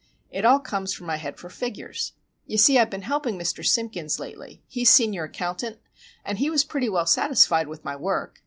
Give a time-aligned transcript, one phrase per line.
[0.31, 2.13] It all comes from my head for figures.
[2.47, 3.63] You see, I've been helping Mr.
[3.63, 8.39] Simpkins lately,—he's senior accountant,—and he was pretty well satisfied with my work.